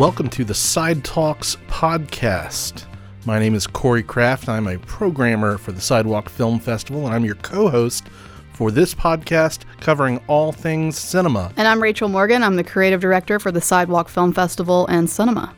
[0.00, 2.86] Welcome to the Side Talks podcast.
[3.26, 4.48] My name is Corey Kraft.
[4.48, 8.06] I'm a programmer for the Sidewalk Film Festival, and I'm your co host
[8.54, 11.52] for this podcast covering all things cinema.
[11.58, 12.42] And I'm Rachel Morgan.
[12.42, 15.54] I'm the creative director for the Sidewalk Film Festival and Cinema.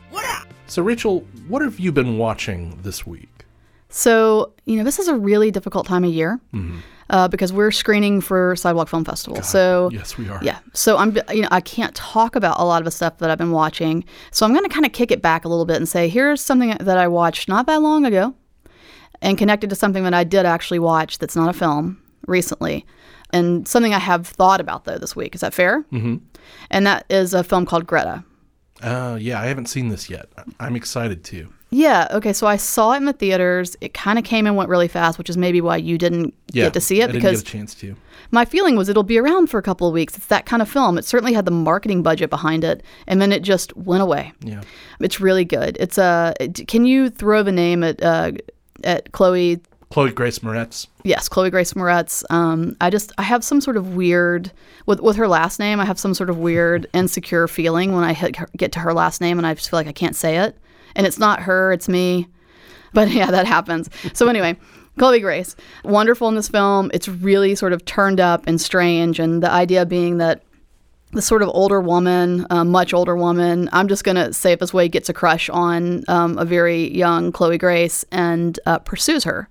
[0.67, 3.45] So, Rachel, what have you been watching this week?
[3.87, 6.79] So, you know, this is a really difficult time of year mm-hmm.
[7.09, 9.41] Uh, because we're screening for Sidewalk Film Festival.
[9.43, 10.39] so, Yes, we are.
[10.43, 10.59] yeah.
[10.73, 13.37] So I'm, you know, I can't talk about a lot of the stuff that I've
[13.37, 14.05] been watching.
[14.31, 16.41] So I'm going to kind of kick it back a little bit and say, here's
[16.41, 18.33] something that I watched not that long ago,
[19.21, 22.85] and connected to something that I did actually watch that's not a film recently,
[23.31, 25.35] and something I have thought about though this week.
[25.35, 25.83] Is that fair?
[25.91, 26.17] Mm-hmm.
[26.69, 28.23] And that is a film called Greta.
[28.81, 30.27] Uh, yeah, I haven't seen this yet.
[30.59, 31.53] I'm excited to.
[31.75, 32.07] Yeah.
[32.11, 32.33] Okay.
[32.33, 33.75] So I saw it in the theaters.
[33.81, 36.65] It kind of came and went really fast, which is maybe why you didn't Yeah,
[36.65, 37.95] get to see it I didn't because get a chance to.
[38.29, 40.15] my feeling was it'll be around for a couple of weeks.
[40.15, 40.97] It's that kind of film.
[40.99, 44.33] It certainly had the marketing budget behind it, and then it just went away.
[44.41, 44.61] Yeah.
[44.99, 45.75] It's really good.
[45.79, 46.35] It's a.
[46.39, 48.33] Uh, can you throw the name at uh,
[48.83, 49.59] at Chloe?
[49.89, 50.87] Chloe Grace Moretz.
[51.03, 52.23] Yes, Chloe Grace Moretz.
[52.31, 54.51] Um, I just I have some sort of weird
[54.85, 55.79] with with her last name.
[55.79, 59.21] I have some sort of weird insecure feeling when I hit, get to her last
[59.21, 60.57] name, and I just feel like I can't say it.
[60.95, 62.27] And it's not her, it's me.
[62.93, 63.89] But yeah, that happens.
[64.13, 64.57] So anyway,
[64.97, 66.91] Chloe Grace, wonderful in this film.
[66.93, 70.43] It's really sort of turned up and strange, and the idea being that
[71.13, 74.59] the sort of older woman, uh, much older woman, I'm just going to say it
[74.59, 79.23] this way, gets a crush on um, a very young Chloe Grace and uh, pursues
[79.23, 79.47] her.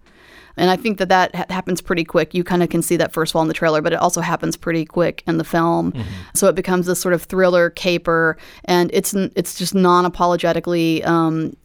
[0.57, 2.35] And I think that that ha- happens pretty quick.
[2.35, 4.21] You kind of can see that first of all in the trailer, but it also
[4.21, 5.93] happens pretty quick in the film.
[6.35, 8.37] So it becomes this sort of thriller caper,
[8.67, 11.57] and it's n- it's just non-apologetically um,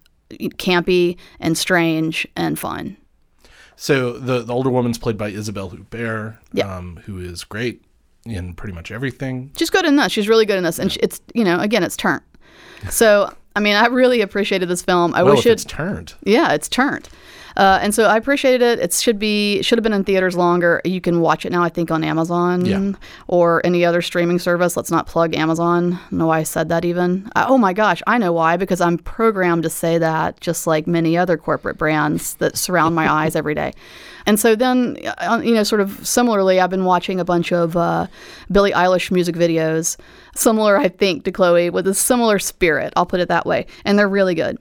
[0.57, 2.97] campy and strange and fun.
[3.75, 6.75] So the, the older woman's played by Isabelle Huppert, Yeah.
[6.75, 7.83] um, who is great
[8.25, 9.51] in pretty much everything.
[9.55, 10.11] She's good in this.
[10.11, 12.23] She's really good in this, and sh it's you know again it's turned.
[12.89, 15.13] So I mean, I really appreciated this film.
[15.15, 16.13] I Well, wish it it's turned.
[16.23, 17.07] Yeah, it's turned.
[17.57, 18.79] Uh, and so I appreciated it.
[18.79, 20.79] It should be should have been in theaters longer.
[20.85, 22.91] You can watch it now, I think, on Amazon Yeah.
[23.27, 24.77] or any other streaming service.
[24.77, 25.93] Let's not plug Amazon.
[25.93, 27.29] I don't know why I said that even.
[27.35, 30.85] Uh, oh my gosh, I know why because I'm programmed to say that, just like
[30.87, 33.73] many other corporate brands that surround my eyes every day.
[34.27, 37.75] And so then, uh, you know, sort of similarly, I've been watching a bunch of
[37.75, 38.05] uh,
[38.51, 39.97] Billie Eilish music videos,
[40.35, 42.93] similar, I think, to Chloe, with a similar spirit.
[42.95, 44.57] I'll put it that way, and they're really good.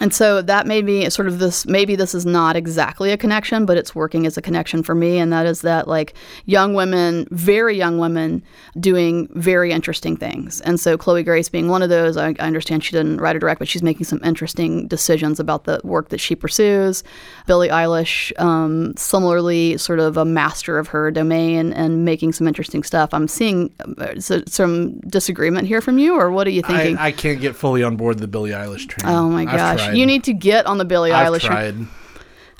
[0.00, 3.66] And so that made me sort of this maybe this is not exactly a connection,
[3.66, 5.18] but it's working as a connection for me.
[5.18, 6.14] And that is that like
[6.44, 8.42] young women, very young women,
[8.78, 10.60] doing very interesting things.
[10.62, 13.38] And so Chloe Grace being one of those, I, I understand she didn't write or
[13.38, 17.02] direct, but she's making some interesting decisions about the work that she pursues.
[17.46, 22.82] Billie Eilish, um, similarly, sort of a master of her domain and making some interesting
[22.82, 23.14] stuff.
[23.14, 26.96] I'm seeing uh, so, some disagreement here from you, or what are you thinking?
[26.98, 29.12] I, I can't get fully on board the Billie Eilish train.
[29.12, 29.85] Oh my gosh.
[29.86, 29.96] Tried.
[29.96, 31.40] You need to get on the Billie I've Eilish.
[31.40, 31.74] tried.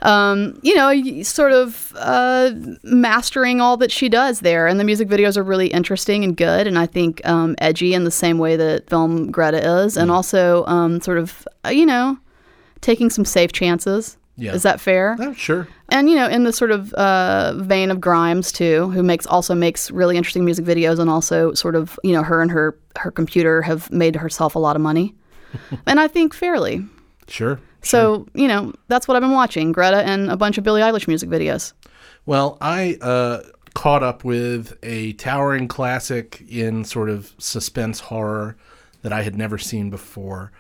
[0.03, 4.67] Um, you know, sort of uh, mastering all that she does there.
[4.67, 6.67] And the music videos are really interesting and good.
[6.67, 9.97] And I think um, edgy in the same way that film Greta is.
[9.97, 10.03] Mm.
[10.03, 12.19] And also um, sort of, uh, you know,
[12.83, 14.19] taking some safe chances.
[14.39, 14.53] Yeah.
[14.53, 15.17] Is that fair?
[15.19, 15.67] Oh, sure.
[15.89, 19.55] and you know in the sort of uh, vein of grimes too who makes also
[19.55, 23.11] makes really interesting music videos and also sort of you know her and her her
[23.11, 25.15] computer have made herself a lot of money
[25.87, 26.85] and i think fairly
[27.29, 27.59] Sure.
[27.83, 31.07] so you know that's what i've been watching greta and a bunch of billie eilish
[31.09, 31.73] music videos
[32.25, 33.43] Well, I uh,
[33.75, 38.57] caught up with a towering classic in sort of suspense horror
[39.03, 40.51] that I had never seen before.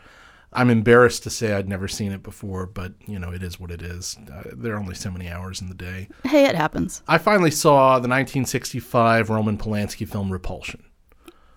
[0.52, 3.70] I'm embarrassed to say I'd never seen it before, but you know, it is what
[3.72, 4.16] it is.
[4.32, 6.08] Uh, there are only so many hours in the day.
[6.24, 10.84] hey it happens I finally saw the 1965 Roman Polanski film Repulsion,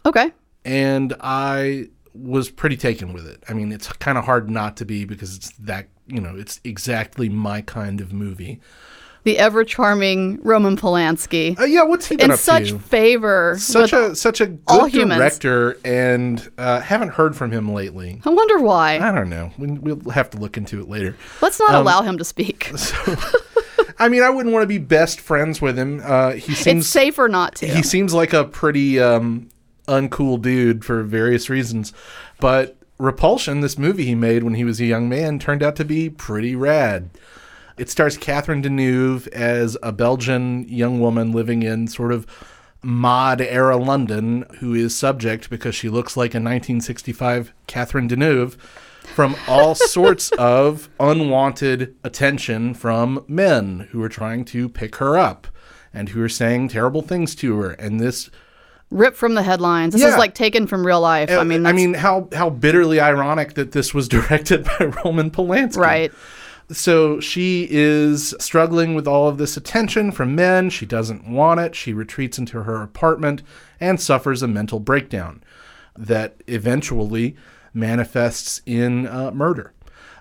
[0.05, 0.31] okay
[0.65, 1.89] and I
[2.21, 3.43] was pretty taken with it.
[3.49, 6.59] I mean, it's kind of hard not to be because it's that, you know, it's
[6.63, 8.59] exactly my kind of movie.
[9.23, 12.79] the ever charming roman polanski Uh, yeah, what's he been in such to?
[12.79, 18.21] favor such a such a good director, and uh, haven't heard from him lately.
[18.25, 19.51] i wonder why I don't know.
[19.57, 21.15] We, we'll have to look into it later.
[21.41, 22.71] let's not allow him to speak
[24.01, 26.01] I mean, I wouldn't want to be best friends with him.
[26.01, 29.49] Uh, he it's seems safer not to he seems like a pretty um,
[29.89, 31.91] uncool dude for various reasons,
[32.39, 35.85] but Repulsion, this movie he made when he was a young man, turned out to
[35.85, 37.09] be pretty rad.
[37.77, 42.27] It stars Catherine Deneuve as a Belgian young woman living in sort of
[42.83, 48.57] mod era London who is subject because she looks like a 1965 Catherine Deneuve
[49.15, 55.47] from all sorts of unwanted attention from men who are trying to pick her up
[55.93, 57.71] and who are saying terrible things to her.
[57.71, 58.29] And this
[58.91, 59.93] ripped from the headlines.
[59.93, 60.09] This Yeah.
[60.09, 61.29] is like taken from real life.
[61.31, 65.77] I mean, I mean, how how bitterly ironic that this was directed by Roman Polanski.
[65.77, 66.11] right.
[66.71, 70.69] So she is struggling with all of this attention from men.
[70.69, 71.75] She doesn't want it.
[71.75, 73.41] She retreats into her apartment
[73.79, 75.43] and suffers a mental breakdown
[75.97, 77.35] that eventually
[77.73, 79.73] manifests in uh, murder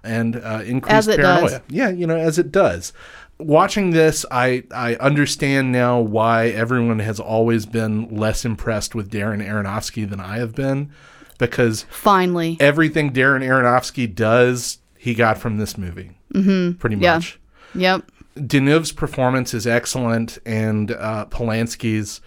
[0.02, 1.48] and uh, increased paranoia.
[1.50, 1.60] does.
[1.68, 2.92] Yeah, you know, as it does.
[3.38, 9.46] Watching this, I, I understand now why everyone has always been less impressed with Darren
[9.46, 10.90] Aronofsky than I have been,
[11.38, 12.56] because Finally.
[12.58, 16.10] everything Darren Aronofsky does, he got from this movie.
[16.34, 16.78] Mm-hmm.
[16.78, 17.14] Pretty Yeah.
[17.14, 17.38] much.
[17.76, 18.10] Yep.
[18.34, 22.20] Deneuve's performance is excellent, and uh, Polanski's,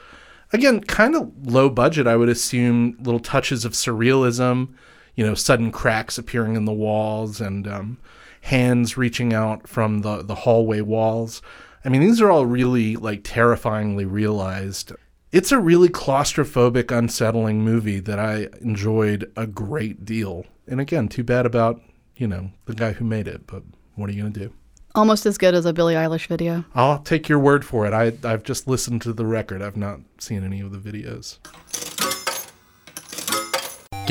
[0.53, 4.69] again, kind of low budget, I would assume, little touches of surrealism,
[5.15, 7.97] you know, sudden cracks appearing in the walls and um,
[8.41, 11.41] hands reaching out from the, the hallway walls.
[11.83, 14.91] I mean, these are all really, like, terrifyingly realized.
[15.31, 20.45] It's a really claustrophobic, unsettling movie that I enjoyed a great deal.
[20.67, 21.81] And again, too bad about,
[22.15, 23.63] you know, the guy who made it, but
[23.95, 24.53] what are you going to do?
[24.93, 26.65] Almost as good as a Billie Eilish video.
[26.75, 27.93] I'll take your word for it.
[27.93, 29.61] I, I've just listened to the record.
[29.61, 31.37] I've not seen any of the videos.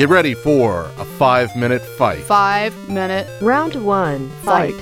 [0.01, 2.23] Get ready for a five minute fight.
[2.23, 4.31] Five minute Round one.
[4.41, 4.73] fight.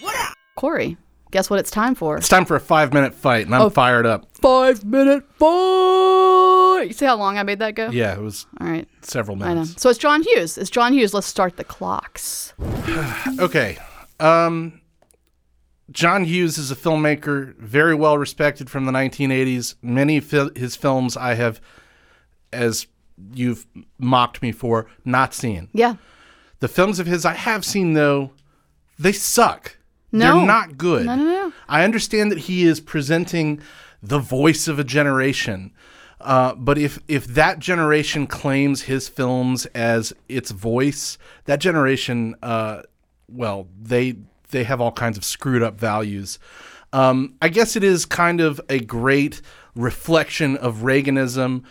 [0.00, 0.32] Fight.
[0.54, 0.96] Corey,
[1.30, 2.16] guess what it's time for?
[2.16, 3.68] It's time for a five minute fight, and I'm Oh.
[3.68, 4.24] fired up.
[4.40, 6.84] Five minute fight.
[6.86, 7.90] You see how long I made that go?
[7.90, 8.88] Yeah, it was All right.
[9.02, 9.54] several I know.
[9.56, 9.74] minutes.
[9.82, 10.56] So it's John Hughes.
[10.56, 11.12] It's John Hughes.
[11.12, 12.54] Let's start the clocks.
[13.38, 13.76] Okay.
[14.20, 14.80] Um,
[15.90, 19.74] John Hughes is a filmmaker, very well respected from the 1980s.
[19.82, 21.60] Many of fil- his films I have,
[22.54, 22.86] as
[23.32, 23.66] you've
[23.98, 25.68] mocked me for, not seeing.
[25.72, 25.96] Yeah.
[26.60, 28.32] The films of his I have seen though,
[28.98, 29.76] they suck.
[30.12, 30.38] No.
[30.38, 31.06] They're not good.
[31.06, 31.52] No, no, no.
[31.68, 33.60] I understand that he is presenting
[34.02, 35.72] the voice of a generation.
[36.20, 42.82] Uh, but if if that generation claims his films as its voice, that generation, uh,
[43.28, 44.16] well, they
[44.50, 46.38] they have all kinds of screwed up values.
[46.92, 49.42] Um, I guess it is kind of a great
[49.74, 51.64] reflection of Reaganism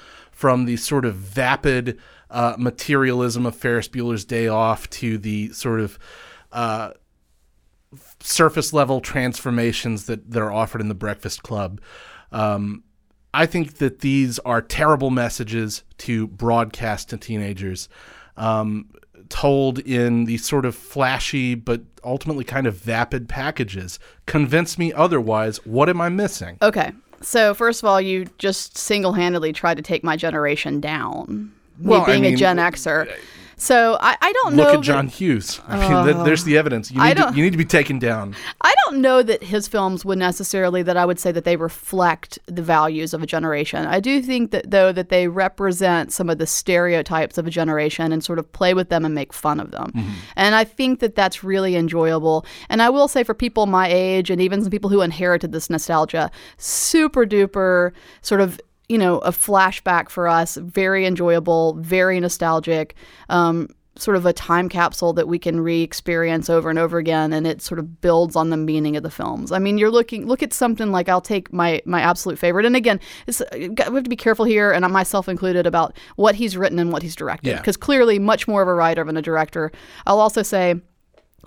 [0.46, 1.98] from the sort of vapid
[2.30, 5.98] uh, materialism of Ferris Bueller's Day Off to the sort of
[6.52, 6.92] uh,
[8.20, 11.82] surface level transformations that, that are offered in the Breakfast Club.
[12.32, 12.84] Um,
[13.34, 17.90] I think that these are terrible messages to broadcast to teenagers,
[18.38, 18.92] um,
[19.30, 23.98] told in these sort of flashy but ultimately kind of vapid packages.
[24.28, 25.58] Convince me otherwise.
[25.66, 26.60] What am I missing?
[26.62, 26.92] Okay.
[27.22, 31.52] So first of all, you just single-handedly tried to take my generation down.
[31.80, 33.08] Well, me I being mean, a Gen Xer.
[33.10, 33.14] Uh,
[33.58, 34.72] So I, I don't Look know.
[34.72, 35.62] Look at John Hughes.
[35.68, 36.24] I mean, th- oh.
[36.24, 36.92] there's the evidence.
[36.92, 38.36] You need, to, you need to be taken down.
[38.62, 42.40] I don't know that his films would necessarily that I would say that they reflect
[42.48, 43.86] the values of a generation.
[43.86, 48.12] I do think that though that they represent some of the stereotypes of a generation
[48.12, 49.92] and sort of play with them and make fun of them.
[49.96, 50.14] Mm-hmm.
[50.36, 52.46] And I think that that's really enjoyable.
[52.70, 55.70] And I will say for people my age and even some people who inherited this
[55.70, 57.92] nostalgia, super duper
[58.22, 58.60] sort of
[58.90, 62.96] you know a flashback for us, very enjoyable, very nostalgic.
[63.30, 67.48] Um, sort of a time capsule that we can re-experience over and over again and
[67.48, 70.44] it sort of builds on the meaning of the films i mean you're looking look
[70.44, 74.10] at something like i'll take my my absolute favorite and again it's, we have to
[74.10, 77.52] be careful here and I myself included about what he's written and what he's directed
[77.52, 77.58] Yeah.
[77.58, 79.72] because clearly much more of a writer than a director
[80.06, 80.76] i'll also say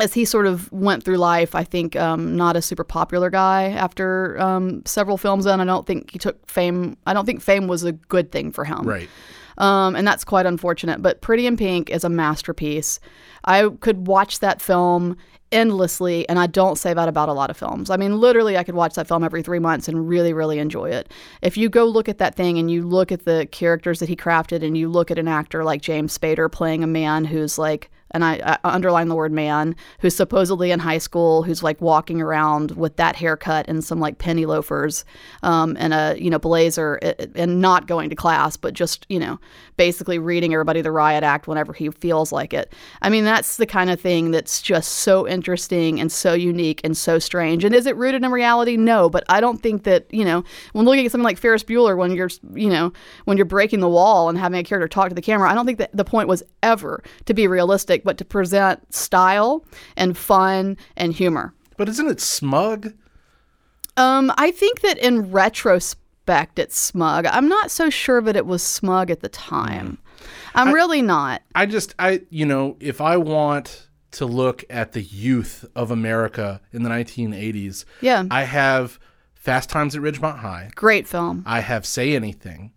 [0.00, 3.70] as he sort of went through life, I think um, not a super popular guy
[3.70, 5.46] after um, several films.
[5.46, 6.96] And I don't think he took fame.
[7.06, 9.08] I don't think fame was a good thing for him Right.
[9.58, 11.02] um, and that's quite unfortunate.
[11.02, 13.00] But Pretty in Pink is a masterpiece.
[13.44, 15.16] I could watch that film
[15.50, 17.88] endlessly, and I don't say that about a lot of films.
[17.88, 20.90] I mean, literally, I could watch that film every three months and really, really enjoy
[20.90, 21.10] it.
[21.40, 24.16] If you go look at that thing and you look at the characters that he
[24.16, 27.90] crafted, and you look at an actor like James Spader playing a man who's like
[28.10, 32.20] and I, I underline the word man, who's supposedly in high school, who's like walking
[32.20, 35.04] around with that haircut and some like penny loafers,
[35.42, 36.94] um, and a you know blazer,
[37.34, 39.38] and not going to class, but just you know
[39.78, 42.74] basically reading everybody the riot act whenever he feels like it.
[43.00, 46.94] I mean, that's the kind of thing that's just so interesting and so unique and
[46.94, 47.64] so strange.
[47.64, 48.76] And is it rooted in reality?
[48.76, 50.44] No, but I don't think that you know
[50.74, 52.92] when looking at something like Ferris Bueller, when you're you know
[53.24, 55.64] when you're breaking the wall and having a character talk to the camera, I don't
[55.64, 59.64] think that the point was ever to be realistic, but to present style
[59.96, 61.54] and fun and humor.
[61.78, 62.92] But isn't it smug?
[63.96, 67.26] Um, I think that in retrospect, it's smug.
[67.26, 69.98] I'm not so sure that it was smug at the time.
[70.54, 71.42] I'm really not.
[71.54, 76.60] I just I you know if I want to look at the youth of America
[76.72, 78.24] in the 1980s, Yeah.
[78.30, 78.98] I have
[79.34, 80.70] Fast Times at Ridgemont High.
[80.74, 81.42] Great film.
[81.46, 82.72] I have Say Anything,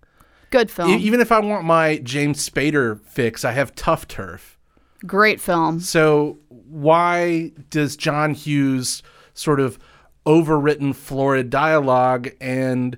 [0.52, 0.92] Good film.
[0.92, 4.58] E- even if I want my James Spader fix, I have Tuff Turf.
[5.06, 5.80] Great film.
[5.80, 9.02] So why does John Hughes
[9.34, 9.80] sort of
[10.26, 12.98] overwritten florid dialogue and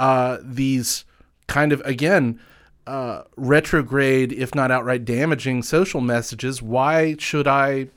[0.00, 1.04] uh, these
[1.46, 2.40] kind of again
[2.86, 6.62] uh, retrograde, if not outright damaging social messages?
[6.62, 7.88] Why should I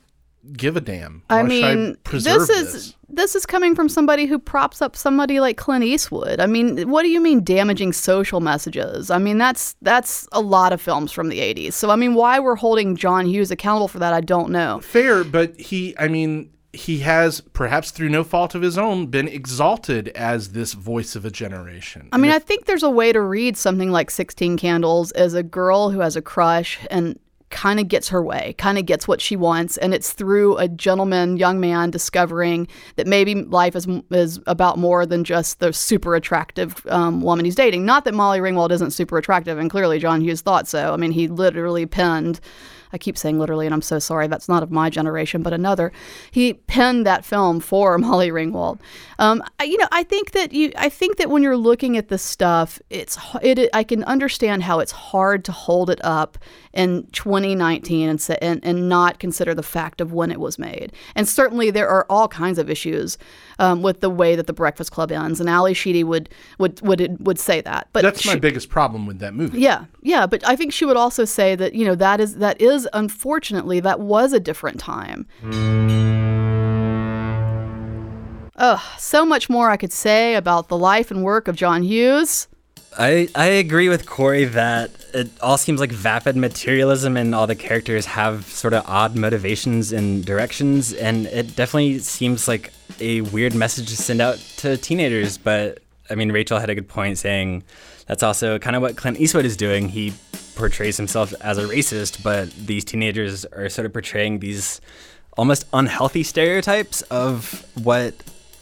[0.52, 1.22] give a damn?
[1.28, 5.40] Why I mean, preserve this is this is coming from somebody who props up somebody
[5.40, 6.40] like Clint Eastwood.
[6.40, 9.10] I mean, what do you mean damaging social messages?
[9.10, 11.72] I mean, that's that's a lot of films from the 80s.
[11.72, 14.80] So I mean, why we're holding John Hughes accountable for that, I don't know.
[14.80, 16.50] fair, but he, I mean.
[16.74, 21.24] He has, perhaps through no fault of his own, been exalted as this voice of
[21.24, 22.08] a generation.
[22.12, 25.42] I mean, I think there's a way to read something like 16 Candles as a
[25.42, 27.18] girl who has a crush and
[27.54, 30.66] kind of gets her way, kind of gets what she wants, and it's through a
[30.66, 32.66] gentleman, young man discovering
[32.96, 37.54] that maybe life is is about more than just the super attractive um, woman he's
[37.54, 37.84] dating.
[37.84, 40.92] Not that Molly Ringwald isn't super attractive, and clearly John Hughes thought so.
[40.92, 42.40] I mean, he literally penned.
[42.94, 44.28] I keep saying literally, and I'm so sorry.
[44.28, 45.90] That's not of my generation, but another.
[46.30, 48.78] He penned that film for Molly Ringwald.
[49.18, 50.72] Um, I, you know, I think that you.
[50.76, 53.68] I think that when you're looking at this stuff, it's it.
[53.74, 56.38] I can understand how it's hard to hold it up
[56.72, 60.92] in 2019 and say, and, and not consider the fact of when it was made.
[61.14, 63.16] And certainly there are all kinds of issues
[63.58, 65.40] um, with the way that the Breakfast Club ends.
[65.40, 67.88] And Ally Sheedy would would would would say that.
[67.92, 69.60] But That's my biggest problem with that movie.
[69.60, 72.60] yeah, yeah, but I think she would also say that you know that is that
[72.60, 75.26] is unfortunately that was a different time.
[78.56, 82.48] Ugh, so much more I could say about the life and work of John Hughes.
[82.96, 87.56] I, I agree with Corey that it all seems like vapid materialism and all the
[87.56, 93.54] characters have sort of odd motivations and directions and it definitely seems like a weird
[93.54, 97.64] message to send out to teenagers but I mean Rachel had a good point saying
[98.06, 100.12] that's also kind of what Clint Eastwood is doing he
[100.54, 104.80] portrays himself as a racist but these teenagers are sort of portraying these
[105.36, 108.14] almost unhealthy stereotypes of what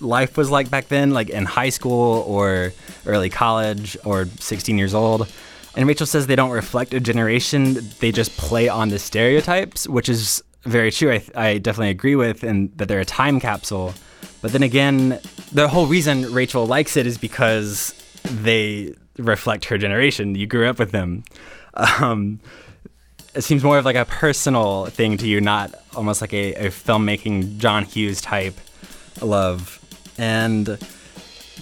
[0.03, 2.73] life was like back then, like in high school or
[3.07, 5.33] early college or 16 years old.
[5.75, 10.09] And Rachel says they don't reflect a generation, they just play on the stereotypes, which
[10.09, 11.13] is very true.
[11.13, 13.95] I, I definitely agree with, and that they're a time capsule.
[14.43, 15.21] But then again,
[15.53, 17.95] the whole reason Rachel likes it is because
[18.25, 20.35] they reflect her generation.
[20.35, 21.25] You grew up with them.
[21.75, 22.41] Um,
[23.35, 26.67] it seems more of like a personal thing to you, not almost like a, a
[26.69, 28.55] filmmaking John Hughes type
[29.21, 29.79] love.
[30.19, 30.79] And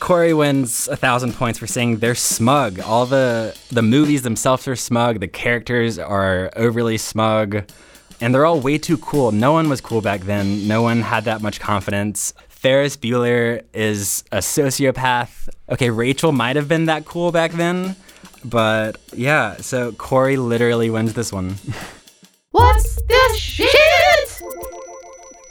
[0.00, 2.80] Corey wins a thousand points for saying they're smug.
[2.80, 5.20] All the the movies themselves are smug.
[5.20, 7.70] The characters are overly smug,
[8.20, 9.30] and they're all way too cool.
[9.30, 10.66] No one was cool back then.
[10.66, 12.34] No one had that much confidence.
[12.48, 15.48] Ferris Bueller is a sociopath.
[15.68, 17.96] Okay, Rachel might have been that cool back then,
[18.44, 19.56] but yeah.
[19.56, 21.56] So Corey literally wins this one.
[22.50, 24.42] What's this shit?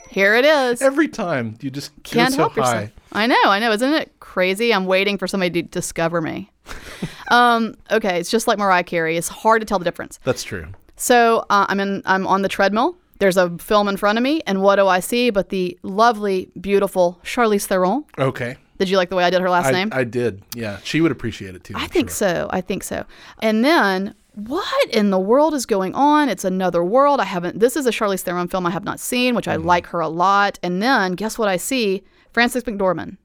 [0.10, 0.82] Here it is.
[0.82, 2.60] Every time you just Can't so help high.
[2.60, 2.90] yourself.
[3.12, 3.72] I know, I know.
[3.72, 4.74] Isn't it crazy?
[4.74, 6.52] I'm waiting for somebody to discover me.
[7.32, 9.18] um, okay, it's just like Mariah Carey.
[9.18, 10.20] It's hard to tell the difference.
[10.24, 10.68] That's true.
[10.96, 12.02] So uh, I'm in.
[12.06, 12.98] I'm on the treadmill.
[13.20, 15.30] There's a film in front of me, and what do I see?
[15.30, 18.06] But the lovely, beautiful Charlize Theron.
[18.18, 18.58] Okay.
[18.80, 19.90] Did you like the way I did her last I, name?
[19.92, 20.42] I did.
[20.56, 20.80] Yeah.
[20.84, 21.76] She would appreciate it too.
[21.76, 22.16] I I'm think sure.
[22.16, 22.50] so.
[22.52, 23.06] I think so.
[23.42, 26.30] And then what in the world is going on?
[26.30, 27.20] It's another world.
[27.20, 27.60] I haven't.
[27.60, 29.68] This is a Charlize Theron film I have not seen, which I Mm-hmm.
[29.68, 30.58] like her a lot.
[30.64, 32.04] And then guess what I see?
[32.32, 33.18] Frances McDormand.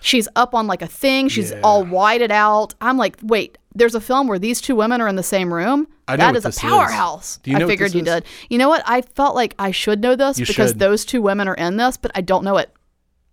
[0.00, 1.28] She's up on like a thing.
[1.28, 1.60] She's Yeah.
[1.64, 2.74] all whited out.
[2.80, 3.56] I'm like, wait.
[3.74, 5.88] There's a film where these two women are in the same room.
[6.06, 6.60] I know That is a this is.
[6.60, 7.38] powerhouse.
[7.38, 8.04] Do you know I figured you is?
[8.06, 8.24] did.
[8.50, 8.82] You know what?
[8.84, 10.78] I felt like I should know this You because should.
[10.78, 12.70] those two women are in this, but I don't know it.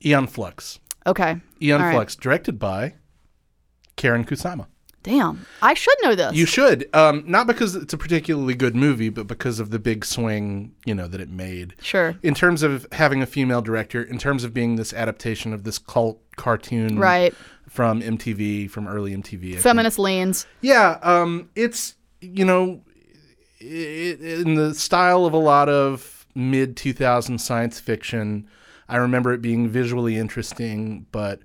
[0.05, 0.79] Aeon Flux.
[1.07, 1.37] Okay.
[1.61, 1.93] Aeon All right.
[1.93, 2.95] Flux, directed by
[3.97, 4.67] Karyn Kusama.
[5.01, 5.45] Damn.
[5.61, 6.33] I should know this.
[6.35, 10.03] You should, um, not because it's a particularly good movie, but because of the big
[10.03, 11.73] swing, you know, that it made.
[11.81, 12.15] Sure.
[12.21, 15.77] In terms of having a female director, in terms of being this adaptation of this
[15.79, 17.33] cult cartoon, Right.
[17.69, 19.49] from MTV, from early MTV.
[19.49, 19.61] I think.
[19.61, 20.45] Feminist leans.
[20.61, 22.81] Yeah, um, it's you know,
[23.61, 28.47] i in the style of a lot of mid 2000 science fiction.
[28.89, 31.39] I remember it being visually interesting, but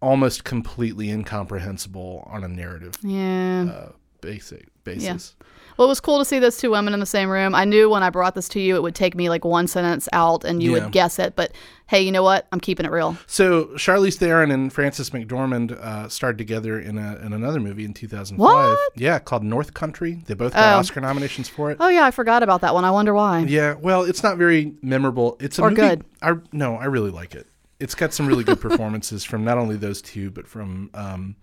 [0.00, 3.66] almost completely incomprehensible on a narrative Yeah.
[3.70, 5.36] uh, basic basis.
[5.76, 7.54] Well, it was cool to see those two women in the same room.
[7.54, 10.08] I knew when I brought this to you, it would take me like one sentence
[10.12, 10.84] out and you Yeah.
[10.84, 11.34] would guess it.
[11.36, 11.52] But
[11.86, 12.46] hey, you know what?
[12.52, 13.16] I'm keeping it real.
[13.26, 17.94] So Charlize Theron and Frances McDormand uh, starred together in a in another movie in
[17.94, 18.38] 2005.
[18.38, 18.78] What?
[18.96, 20.22] Yeah, called North Country.
[20.26, 20.78] They both got Oh.
[20.78, 21.76] Oscar nominations for it.
[21.80, 22.84] Oh yeah, I forgot about that one.
[22.84, 23.40] I wonder why.
[23.40, 25.36] Yeah, well, it's not very memorable.
[25.40, 26.04] It's a Or movie, good.
[26.20, 27.46] I no, I really like it.
[27.80, 31.34] It's got some really good performances from not only those two, but from um,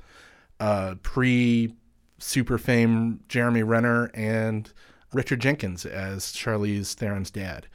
[0.59, 1.73] uh, pre
[2.19, 4.71] super fame Jeremy Renner and
[5.13, 7.67] Richard Jenkins as Charlize Theron's dad.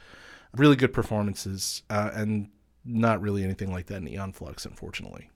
[0.53, 2.49] Really good performances, uh, and
[2.85, 5.29] not really anything like that in Aeon Flux, unfortunately.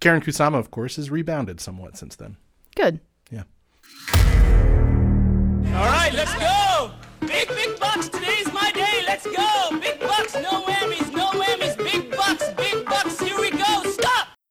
[0.00, 2.36] Karyn Kusama, of course, has rebounded somewhat since then.
[2.76, 3.00] Good.
[3.30, 3.44] Yeah.
[5.74, 6.61] All right, let's go.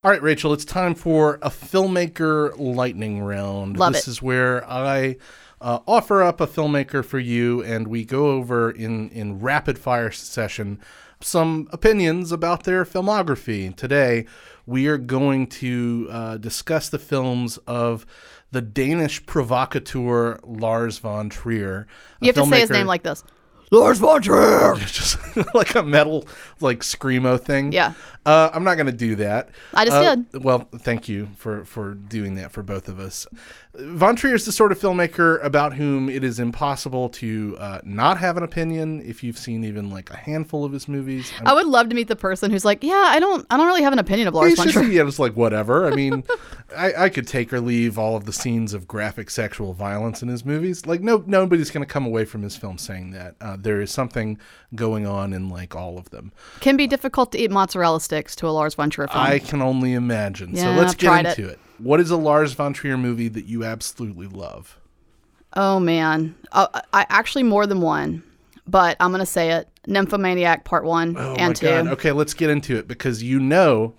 [0.03, 3.77] All right, Rachel, it's time for a filmmaker lightning round.
[3.77, 4.11] Love this it.
[4.11, 5.17] is where I
[5.61, 10.09] uh, offer up a filmmaker for you, and we go over in in rapid fire
[10.09, 10.79] session
[11.19, 13.75] some opinions about their filmography.
[13.75, 14.25] Today,
[14.65, 18.07] we are going to uh, discuss the films of
[18.49, 21.85] the Danish provocateur Lars von Trier.
[22.21, 23.23] You have to say his name like this.
[23.71, 24.75] Lars von Trier.
[24.79, 25.17] just
[25.53, 26.27] like a metal
[26.59, 27.71] like screamo thing.
[27.71, 27.93] Yeah.
[28.25, 29.49] Uh, I'm not going to do that.
[29.73, 30.43] I just Uh, did.
[30.43, 33.25] Well, thank you for for doing that for both of us.
[33.73, 38.17] Von Trier is the sort of filmmaker about whom it is impossible to uh, not
[38.17, 41.31] have an opinion if you've seen even like a handful of his movies.
[41.37, 43.65] I'm- I would love to meet the person who's like, yeah, I don't, I don't
[43.67, 44.87] really have an opinion of Lars von just, Trier.
[44.89, 45.85] yeah, it's like whatever.
[45.87, 46.23] I mean,
[46.77, 50.27] I, I could take or leave all of the scenes of graphic sexual violence in
[50.27, 50.85] his movies.
[50.85, 53.35] Like, no, nobody's going to come away from his film saying that.
[53.39, 54.37] Uh, there is something
[54.75, 56.33] going on in like all of them.
[56.59, 59.23] Can be difficult to eat mozzarella sticks to a Lars von Trier film.
[59.23, 60.53] I can only imagine.
[60.55, 61.59] so let's I've get into it.
[61.77, 64.77] What is a Lars von Trier movie that you absolutely love?
[65.53, 68.21] Oh man, uh, I actually more than one,
[68.67, 71.67] but I'm gonna say it: Nymphomaniac Part One Oh and Two.
[71.67, 71.87] god.
[71.87, 73.93] Okay, let's get into it because you know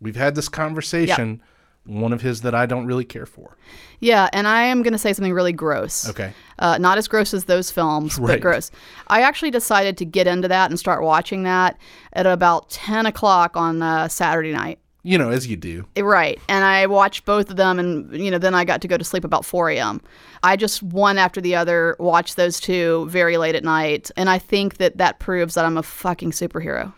[0.00, 1.42] we've had this conversation.
[1.86, 3.56] One of his that I don't really care for.
[4.00, 6.08] Yeah, and I am gonna say something really gross.
[6.08, 6.32] Okay.
[6.58, 8.34] Uh, not as gross as those films, Right.
[8.34, 8.70] but gross.
[9.08, 11.78] I actually decided to get into that and start watching that
[12.12, 14.78] at about 10 o'clock on uh, Saturday night.
[15.02, 15.86] You know, as you do.
[15.96, 16.40] Right.
[16.48, 19.04] And I watched both of them, and, you know, then I got to go to
[19.04, 20.00] sleep about 4 a.m.
[20.42, 24.10] I just one after the other watched those two very late at night.
[24.16, 26.92] And I think that that proves that I'm a fucking superhero.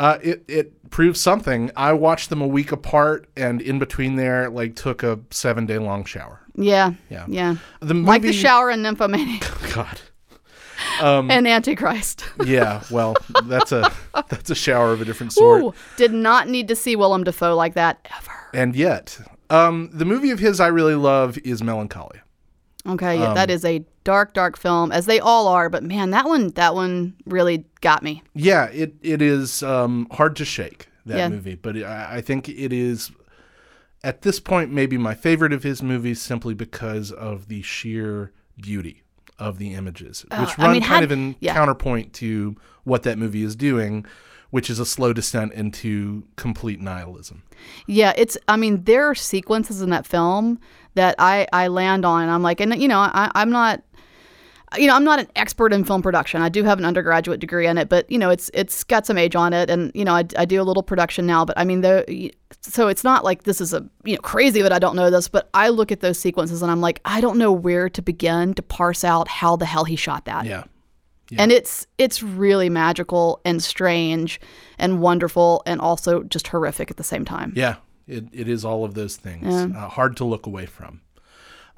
[0.00, 1.70] Uh, it it proves something.
[1.76, 5.76] I watched them a week apart, and in between there, like took a seven day
[5.76, 6.40] long shower.
[6.54, 6.94] Yeah.
[7.10, 7.26] Yeah.
[7.28, 7.56] Yeah.
[7.80, 9.42] The Like the shower in Nymphomaniac
[9.74, 10.00] God.
[11.02, 12.24] and Antichrist.
[12.46, 12.82] Yeah.
[12.90, 13.92] Well, that's a
[14.30, 15.62] that's a shower of a different sort.
[15.62, 18.32] Ooh, did not need to see Willem Dafoe like that ever.
[18.54, 22.22] And yet, um, the movie of his I really love is Melancholia.
[22.86, 25.68] Okay, yeah, Um, that is a dark, dark film, as they all are.
[25.68, 28.22] But man, that one, that one really got me.
[28.34, 31.28] Yeah, it it is um, hard to shake that Yeah.
[31.28, 33.10] movie, but I, I think it is
[34.02, 39.02] at this point maybe my favorite of his movies simply because of the sheer beauty
[39.38, 41.52] of the images, which Uh, I run mean, kind had- of in yeah.
[41.54, 44.06] counterpoint to what that movie is doing,
[44.50, 47.42] which is a slow descent into complete nihilism.
[47.86, 48.38] Yeah, it's.
[48.48, 50.58] I mean, there are sequences in that film
[50.94, 53.82] that I I land on, and I'm like, and you know, I, I'm not.
[54.78, 56.42] You know, I'm not an expert in film production.
[56.42, 59.18] I do have an undergraduate degree in it, but you know, it's it's got some
[59.18, 61.44] age on it, and you know, I, I do a little production now.
[61.44, 64.72] But I mean, the so it's not like this is a you know crazy that
[64.72, 67.36] I don't know this, but I look at those sequences and I'm like, I don't
[67.36, 70.46] know where to begin to parse out how the hell he shot that.
[71.30, 71.42] Yeah.
[71.42, 74.40] and it's it's really magical and strange
[74.78, 77.52] and wonderful and also just horrific at the same time.
[77.56, 77.76] Yeah,
[78.10, 79.46] it, it is all of those things.
[79.74, 81.00] Uh, hard to look away from.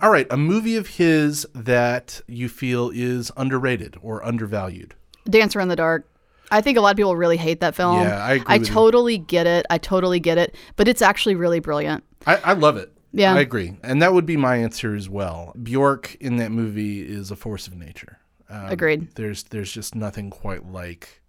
[0.00, 4.94] All right, a movie of his that you feel is underrated or undervalued.
[5.28, 6.08] Dancer in the Dark.
[6.50, 8.02] I think a lot of people really hate that film.
[8.02, 8.74] Yeah, I agree I with you.
[8.74, 9.64] totally get it.
[9.70, 10.54] I totally get it.
[10.76, 12.04] But it's actually really brilliant.
[12.26, 12.92] I, I love it.
[13.12, 13.34] Yeah.
[13.34, 13.76] I agree.
[13.82, 15.54] And that would be my answer as well.
[15.62, 18.18] Bjork in that movie is a force of nature.
[18.50, 19.14] Um, Agreed.
[19.14, 21.21] There's there's just nothing quite like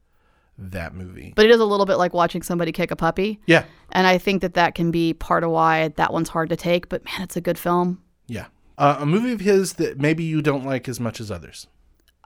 [0.58, 1.34] that movie.
[1.36, 3.40] But it is a little bit like watching somebody kick a puppy.
[3.48, 6.56] yeah, And I think that that can be part of why that one's hard to
[6.56, 6.90] take.
[6.90, 8.02] But man, it's a good film.
[8.28, 8.46] yeah.
[8.76, 11.68] Uh, a movie of his that maybe you don't like as much as others.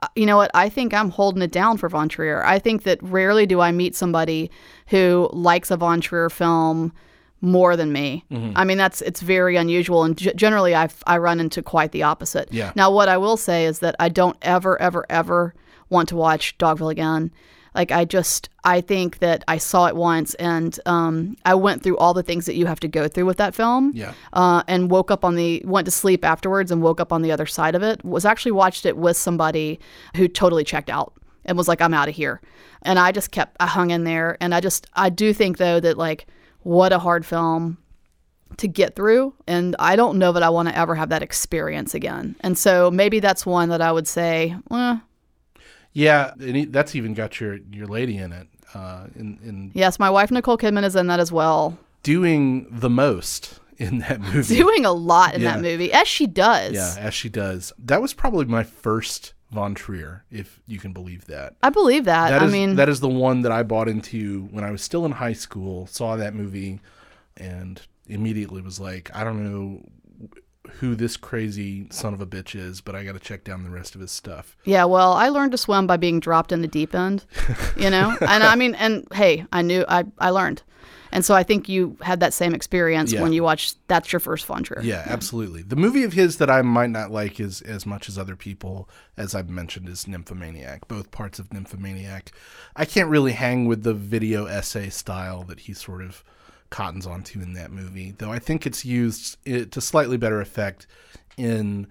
[0.02, 0.50] Uh, you know what?
[0.54, 2.42] I think I'm holding it down for Von Trier.
[2.42, 4.50] I think that rarely do I meet somebody
[4.86, 6.94] who likes a Von Trier film
[7.42, 8.24] more than me.
[8.32, 8.52] Mm-hmm.
[8.56, 12.02] I mean, that's it's very unusual, and g- generally I I run into quite the
[12.04, 12.48] opposite.
[12.50, 12.72] Yeah.
[12.74, 15.54] Now, what I will say is that I don't ever, ever, ever
[15.90, 17.30] want to watch Dogville again.
[17.74, 21.96] Like I just, I think that I saw it once, and um, I went through
[21.98, 23.92] all the things that you have to go through with that film.
[23.94, 24.12] Yeah.
[24.32, 27.32] uh, and woke up on the went to sleep afterwards and woke up on the
[27.32, 28.04] other side of it.
[28.04, 29.78] Was actually watched it with somebody
[30.16, 31.12] who totally checked out
[31.44, 32.40] and was like i'm out of here.
[32.82, 34.36] And i just kept i hung in there.
[34.40, 36.26] And i just i do think though that like
[36.62, 37.78] what a hard film
[38.58, 39.34] to get through.
[39.46, 42.36] And i don't know that i want to ever have that experience again.
[42.40, 45.00] And so maybe that's one that i would say well
[45.92, 48.46] Yeah, and that's even got your your lady in it.
[48.74, 52.90] Uh, in in yes my wife nicole kidman is in that as well doing the
[52.90, 54.56] most in that movie.
[54.56, 55.54] Doing a lot in Yeah.
[55.54, 56.72] that movie, as she does.
[56.74, 57.72] Yeah, as she does.
[57.78, 61.54] That was probably my first Von Trier, if you can believe that.
[61.62, 62.28] I believe that.
[62.30, 64.82] That I is mean, that is the one that I bought into when I was
[64.82, 65.86] still in high school.
[65.86, 66.80] Saw that movie,
[67.36, 69.82] and immediately was like, I don't know
[70.80, 73.70] who this crazy son of a bitch is, but I got to check down the
[73.70, 74.56] rest of his stuff.
[74.64, 77.24] Yeah, well, I learned to swim by being dropped in the deep end,
[77.76, 78.16] you know?
[78.20, 80.62] and I mean, and hey, I knew, I, I learned.
[81.10, 83.22] And so I think you had that same experience Yeah.
[83.22, 84.82] when you watched That's Your First Von Trier.
[84.82, 85.62] Yeah, absolutely.
[85.62, 88.90] The movie of his that I might not like as as much as other people,
[89.16, 90.86] as I've mentioned, is Nymphomaniac.
[90.86, 92.30] Both parts of Nymphomaniac.
[92.76, 96.22] I can't really hang with the video essay style that he sort of
[96.70, 100.86] cottons onto in that movie, though I think it's used it, to slightly better effect
[101.36, 101.86] in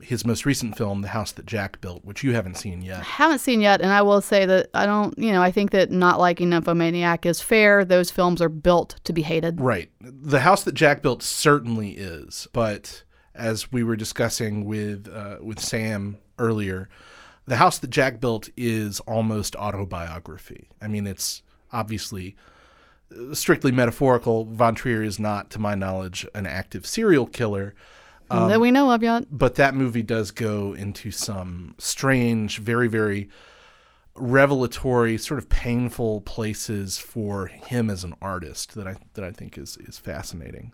[0.00, 3.02] his most recent film, The House That Jack Built, which you haven't seen yet.
[3.02, 5.90] Haven't seen yet, and I will say that I don't, you know, I think that
[5.90, 7.84] not liking Nymphomaniac is fair.
[7.84, 9.60] Those films are built to be hated.
[9.60, 9.90] Right.
[10.00, 15.60] The house that Jack built certainly is, but as we were discussing with uh, with
[15.60, 16.88] Sam earlier,
[17.46, 20.68] the house that Jack built is almost autobiography.
[20.80, 22.36] I mean, it's obviously
[23.32, 24.44] strictly metaphorical.
[24.44, 27.74] Von Trier is not, to my knowledge, an active serial killer.
[28.30, 29.26] Um, that we know of yet.
[29.30, 33.28] but that movie does go into some strange, very, very
[34.16, 39.58] revelatory, sort of painful places for him as an artist that I that I think
[39.58, 40.72] is is fascinating.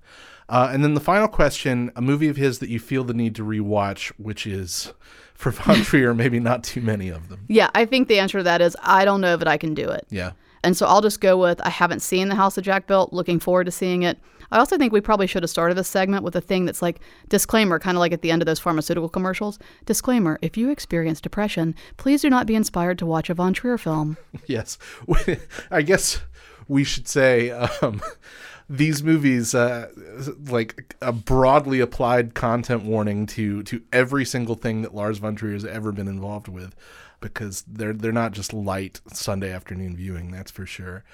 [0.48, 3.34] Uh, and then the final question: a movie of his that you feel the need
[3.36, 4.92] to rewatch, which is
[5.34, 7.46] for Von Trier, maybe not too many of them.
[7.48, 9.88] Yeah, I think the answer to that is I don't know that I can do
[9.88, 10.06] it.
[10.10, 13.12] Yeah, And so I'll just go with I haven't seen The House of Jack Built,
[13.12, 14.18] looking forward to seeing it.
[14.52, 17.00] I also think we probably should have started this segment with a thing that's like
[17.28, 19.58] disclaimer, kind of like at the end of those pharmaceutical commercials.
[19.86, 23.78] Disclaimer if you experience depression, please do not be inspired to watch a Von Trier
[23.78, 24.16] film.
[24.46, 24.76] yes.
[25.70, 26.20] I guess
[26.66, 28.00] we should say um,
[28.70, 29.88] these movies, uh,
[30.48, 35.52] like a broadly applied content warning to to every single thing that Lars von Trier
[35.52, 36.74] has ever been involved with,
[37.20, 40.30] because they're they're not just light Sunday afternoon viewing.
[40.30, 41.04] That's for sure.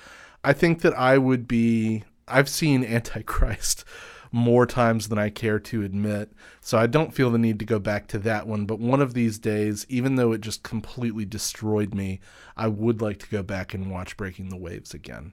[0.45, 2.05] I think that I would be.
[2.29, 3.85] I've seen Antichrist
[4.33, 6.33] more times than I care to admit.
[6.61, 8.67] So I don't feel the need to go back to that one.
[8.67, 12.21] But one of these days, even though it just completely destroyed me,
[12.57, 15.33] I would like to go back and watch Breaking the Waves again.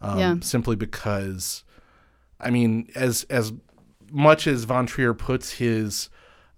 [0.00, 0.34] Um, Yeah.
[0.40, 1.62] Simply because,
[2.40, 3.52] I mean, as as
[4.10, 6.10] much as Von Trier puts his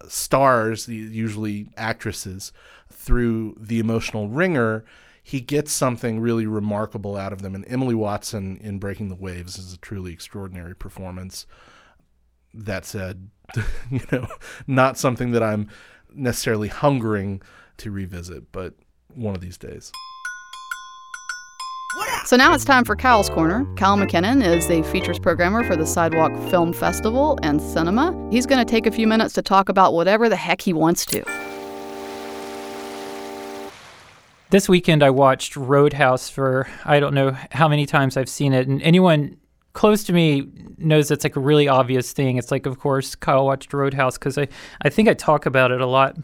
[0.09, 2.53] stars, usually actresses,
[2.91, 4.85] through the emotional wringer,
[5.23, 7.55] he gets something really remarkable out of them.
[7.55, 11.47] And Emily Watson in Breaking the Waves is a truly extraordinary performance.
[12.53, 13.31] That said,
[13.91, 14.29] you know,
[14.67, 15.69] not something that I'm
[16.13, 17.43] necessarily hungering
[17.79, 18.75] to revisit, but
[19.15, 19.91] one of these days.
[22.25, 23.67] So now it's time for Cal's Corner.
[23.77, 28.17] Cal McKinnon is the features programmer for the Sidewalk Film Festival and Cinema.
[28.31, 31.05] He's going to take a few minutes to talk about whatever the heck he wants
[31.07, 31.23] to.
[34.49, 38.69] This weekend, I watched Roadhouse for I don't know how many times I've seen it,
[38.69, 39.37] and anyone
[39.75, 42.39] close to me knows it's like a really obvious thing.
[42.39, 44.49] It's like, of course, Kyle watched Roadhouse because I,
[44.81, 46.17] I think I talk about it a lot.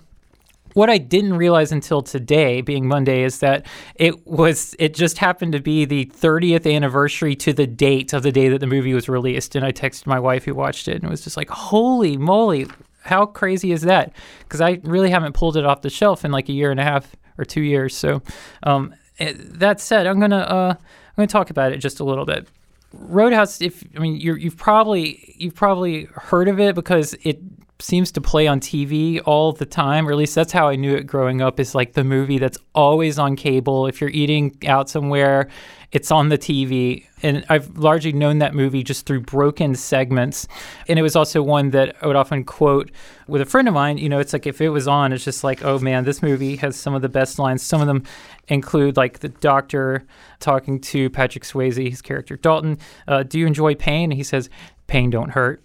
[0.75, 5.53] What I didn't realize until today, being Monday, is that it was it just happened
[5.53, 9.09] to be the 30th anniversary to the date of the day that the movie was
[9.09, 9.57] released.
[9.57, 12.67] And I texted my wife who watched it, and it was just like, holy moly,
[13.03, 14.13] how crazy is that?
[14.41, 16.85] Because I really haven't pulled it off the shelf in like a year and a
[16.85, 17.97] half or two years.
[17.97, 18.23] So,
[18.63, 22.27] um, eh, that said, I'm gonna uh, I'm gonna talk about it just a little
[22.27, 22.47] bit.
[22.93, 27.50] Roadhouse, if I mean you're, you've probably you've probably heard of it because it
[27.81, 30.95] seems to play on TV all the time, or at least that's how I knew
[30.95, 31.59] it growing up.
[31.59, 33.87] Is like the movie that's always on cable.
[33.87, 35.49] If you're eating out somewhere,
[35.93, 37.07] it's on the TV.
[37.23, 40.47] And I've largely known that movie just through broken segments.
[40.89, 42.91] And it was also one that I would often quote
[43.27, 43.99] with a friend of mine.
[43.99, 46.57] You know, it's like if it was on, it's just like, oh man, this movie
[46.57, 47.63] has some of the best lines.
[47.63, 48.05] Some of them
[48.49, 50.05] include like the doctor
[50.39, 52.79] talking to Patrick Swayze, his character Dalton.
[53.09, 54.11] Uh, Do you enjoy pain?
[54.11, 54.49] And he says,
[54.87, 55.63] pain don't hurt.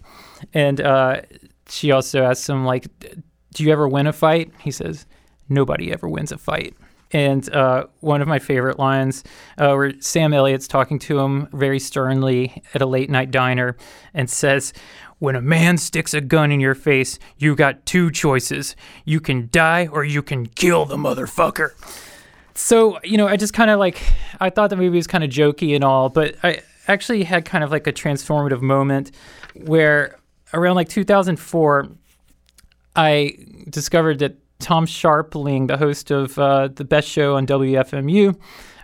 [0.52, 1.22] And uh,
[1.68, 2.86] she also asks him like,
[3.52, 4.52] do you ever win a fight?
[4.60, 5.06] He says,
[5.48, 6.76] nobody ever wins a fight.
[7.12, 9.22] And uh, one of my favorite lines,
[9.58, 13.76] uh, where Sam Elliott's talking to him very sternly at a late night diner
[14.12, 14.72] and says,
[15.18, 18.74] When a man sticks a gun in your face, you got two choices.
[19.04, 21.70] You can die or you can kill the motherfucker.
[22.54, 24.02] So, you know, I just kind of like,
[24.40, 27.62] I thought the movie was kind of jokey and all, but I actually had kind
[27.62, 29.12] of like a transformative moment
[29.54, 30.18] where
[30.56, 31.88] around like 2004,
[32.94, 33.36] I
[33.68, 38.38] discovered that Tom Scharpling, the host of uh, the best show on WFMU,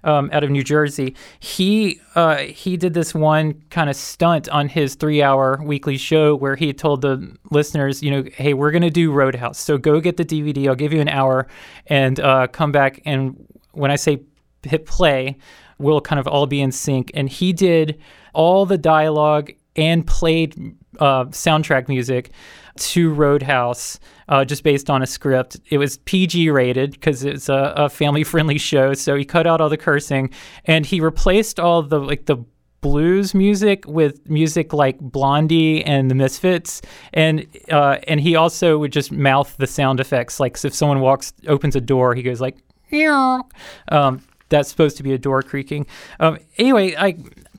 [0.05, 1.15] um, out of New Jersey.
[1.41, 6.57] He uh, he did this one kind of stunt on his three-hour weekly show where
[6.57, 10.25] he told the listeners, you know, hey, we're gonna do Roadhouse, so go get the
[10.25, 10.69] DVD.
[10.69, 11.47] I'll give you an hour
[11.87, 13.01] and uh, come back.
[13.05, 14.23] And when I say
[14.63, 15.39] hit play,
[15.79, 17.11] we'll kind of all be in sync.
[17.15, 18.01] And he did
[18.35, 22.31] all the dialogue and played uh, soundtrack music
[22.77, 25.59] to Roadhouse uh, just based on a script.
[25.71, 29.61] It was PG rated because it's a, a family friendly show, so he cut out
[29.61, 30.31] all the cursing
[30.65, 32.37] and he replaced all the like the
[32.81, 36.83] blues music with music like Blondie and the Misfits,
[37.15, 40.41] and uh, and he also would just mouth the sound effects.
[40.41, 42.59] Like so if someone walks opens a door, he goes like.
[42.91, 43.49] "Meow."
[43.89, 45.87] Um, that's supposed to be a door creaking.
[46.21, 47.17] Um, anyway, I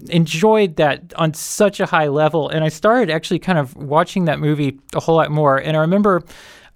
[0.09, 4.39] enjoyed that on such a high level, and I started actually kind of watching that
[4.39, 5.57] movie a whole lot more.
[5.57, 6.23] And I remember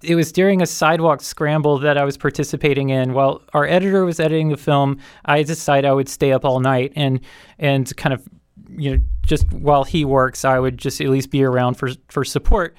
[0.02, 3.14] it was during a sidewalk scramble that I was participating in.
[3.14, 6.92] While our editor was editing the film, I decided I would stay up all night
[6.94, 7.20] and
[7.58, 8.26] and kind of
[8.70, 12.24] you know just while he works, I would just at least be around for for
[12.24, 12.76] support.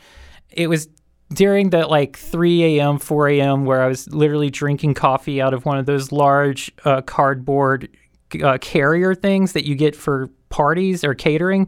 [0.50, 0.88] It was
[1.34, 5.66] during that like 3 a.m., 4 a.m., where I was literally drinking coffee out of
[5.66, 7.88] one of those large uh, cardboard
[8.44, 11.68] uh, carrier things that you get for parties or catering.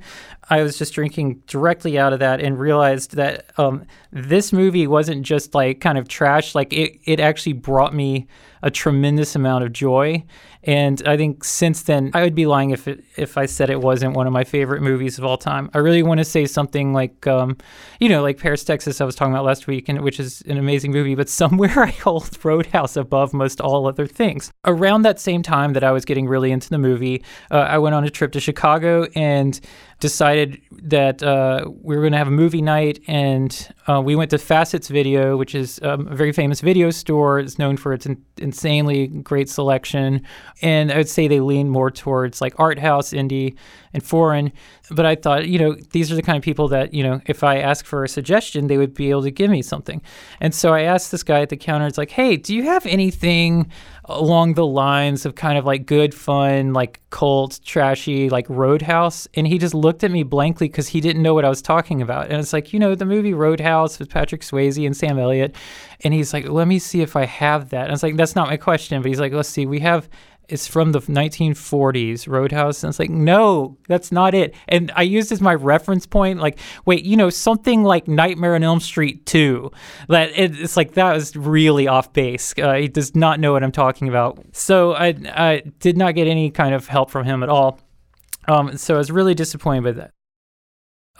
[0.52, 5.26] I was just drinking directly out of that and realized that um, this movie wasn't
[5.26, 6.54] just like kind of trash.
[6.54, 8.28] Like it, it actually brought me
[8.62, 10.24] a tremendous amount of joy.
[10.64, 13.82] And I think since then, I would be lying if it, if I said it
[13.82, 15.72] wasn't one of my favorite movies of all time.
[15.74, 17.58] I really want to say something like, um,
[18.00, 20.58] you know, like Paris, Texas, I was talking about last week, and which is an
[20.58, 21.16] amazing movie.
[21.16, 24.52] But somewhere I hold Roadhouse above most all other things.
[24.66, 27.96] Around that same time that I was getting really into the movie, uh, I went
[27.96, 29.60] on a trip to Chicago and
[30.02, 34.32] decided that uh, we were going to have a movie night, and uh, we went
[34.32, 37.40] to Facets Video, which is um, a very famous video store.
[37.40, 40.24] It's known for its in- insanely great selection,
[40.62, 43.56] and I would say they lean more towards like art house, indie,
[43.94, 44.52] and foreign.
[44.94, 47.44] But I thought, you know, these are the kind of people that you know, if
[47.44, 50.02] I ask for a suggestion, they would be able to give me something.
[50.40, 52.86] And so I asked this guy at the counter, it's like, hey, do you have
[52.86, 53.72] anything?
[54.06, 59.46] along the lines of kind of like good fun like cult trashy like roadhouse and
[59.46, 62.26] he just looked at me blankly because he didn't know what i was talking about
[62.26, 65.56] and it's like you know the movie roadhouse with patrick swayze and sam elliott
[66.04, 68.36] and he's like let me see if i have that and i was like that's
[68.36, 70.10] not my question but he's like let's see we have
[70.52, 72.84] it's from the 1940s Roadhouse.
[72.84, 74.54] And it's like, no, that's not it.
[74.68, 78.64] And I used as my reference point, like, wait, you know, something like Nightmare on
[78.64, 79.72] Elm Street 2.
[80.10, 82.54] That it, it's like that was really off base.
[82.58, 84.44] Uh, he does not know what I'm talking about.
[84.52, 87.80] So I, I did not get any kind of help from him at all.
[88.48, 90.12] Um, so I was really disappointed with that.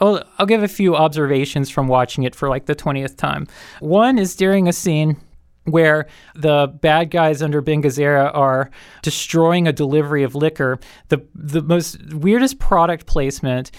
[0.00, 3.46] I'll, I'll give a few observations from watching it for like the 20th time.
[3.80, 5.16] One is during a scene
[5.64, 8.70] where the bad guys under Ben Gazzara are
[9.02, 10.78] destroying a delivery of liquor.
[11.08, 13.70] The the most weirdest product placement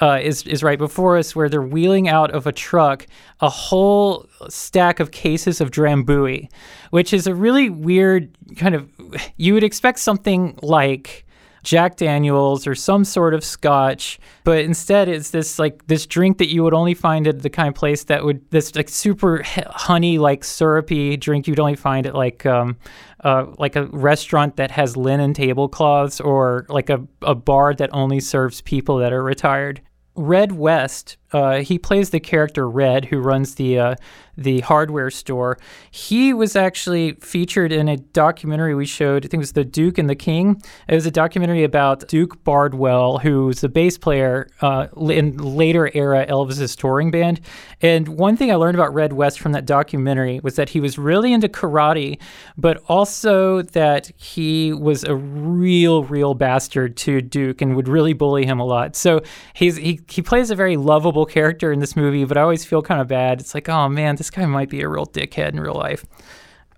[0.00, 3.06] uh, is is right before us, where they're wheeling out of a truck
[3.40, 6.48] a whole stack of cases of Drambuie,
[6.90, 8.88] which is a really weird kind of.
[9.36, 11.24] You would expect something like.
[11.66, 16.48] Jack Daniels or some sort of scotch, but instead it's this like this drink that
[16.48, 20.16] you would only find at the kind of place that would this like super honey
[20.16, 22.76] like syrupy drink you'd only find at like um
[23.24, 28.20] uh, like a restaurant that has linen tablecloths or like a, a bar that only
[28.20, 29.80] serves people that are retired.
[30.14, 33.94] Red West, uh, he plays the character Red, who runs the uh,
[34.36, 35.58] the hardware store.
[35.90, 39.24] He was actually featured in a documentary we showed.
[39.24, 40.62] I think it was The Duke and the King.
[40.88, 46.26] It was a documentary about Duke Bardwell, who's a bass player uh, in later era
[46.26, 47.40] Elvis's touring band.
[47.80, 50.98] And one thing I learned about Red West from that documentary was that he was
[50.98, 52.18] really into karate,
[52.56, 58.44] but also that he was a real, real bastard to Duke and would really bully
[58.44, 58.96] him a lot.
[58.96, 59.22] So
[59.54, 62.82] he's he he plays a very lovable character in this movie, but I always feel
[62.82, 63.40] kind of bad.
[63.40, 66.04] It's like, oh man, this guy might be a real dickhead in real life.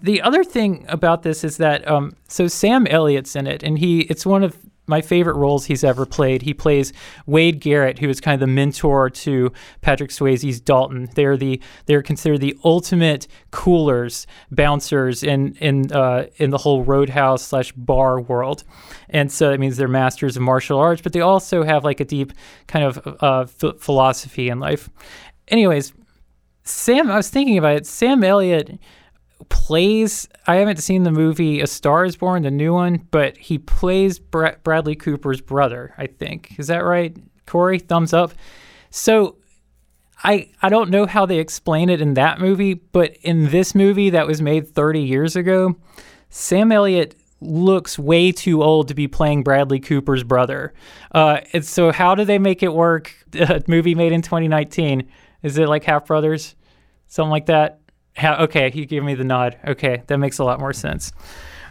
[0.01, 4.01] The other thing about this is that um, so Sam Elliott's in it, and he
[4.03, 4.57] it's one of
[4.89, 6.43] my favorite roles he's ever played.
[6.43, 6.93] He plays
[7.27, 11.09] Wade Garrett, who is kind of the mentor to Patrick Swayze's Dalton.
[11.15, 17.43] They're the they're considered the ultimate coolers, bouncers in in uh, in the whole roadhouse
[17.43, 18.65] slash bar world,
[19.11, 22.05] and so it means they're masters of martial arts, but they also have like a
[22.05, 22.33] deep
[22.67, 24.89] kind of uh, ph- philosophy in life.
[25.49, 25.93] Anyways,
[26.65, 27.87] Sam, I was thinking about it.
[27.87, 28.79] Sam Elliott
[29.49, 30.29] plays.
[30.47, 34.19] I haven't seen the movie A Star Is Born, the new one, but he plays
[34.19, 35.95] Bra- Bradley Cooper's brother.
[35.99, 37.79] I think is that right, Corey?
[37.79, 38.33] Thumbs up.
[38.91, 39.37] So.
[40.25, 44.11] I, I don't know how they explain it in that movie, but in this movie
[44.11, 45.77] that was made 30 years ago,
[46.29, 50.75] Sam Elliott looks way too old to be playing Bradley Cooper's brother.
[51.13, 53.15] Uh, and so, how do they make it work?
[53.35, 55.09] A movie made in 2019.
[55.43, 56.57] Is it like Half Brothers?
[57.07, 57.81] Something like that?
[58.19, 59.57] How, okay, he gave me the nod.
[59.67, 61.13] Okay, that makes a lot more sense.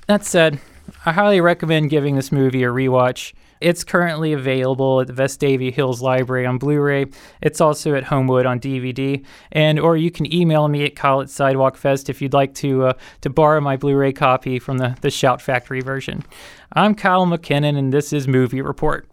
[0.07, 0.59] That said,
[1.05, 3.33] I highly recommend giving this movie a rewatch.
[3.59, 7.07] It's currently available at the Vestavia Hills Library on Blu-ray.
[7.41, 11.29] It's also at Homewood on DVD, and or you can email me at Kyle at
[11.29, 15.09] Sidewalk Fest if you'd like to uh, to borrow my Blu-ray copy from the the
[15.11, 16.23] Shout Factory version.
[16.71, 19.09] I'm Kyle McKinnon, and this is Movie Report.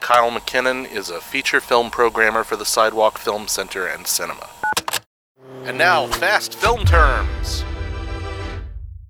[0.00, 4.51] Kyle McKinnon is a feature film programmer for the Sidewalk Film Center and Cinema.
[5.64, 7.64] And now, fast film terms.